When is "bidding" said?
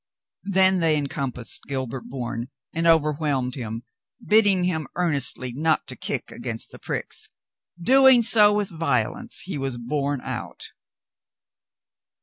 4.25-4.63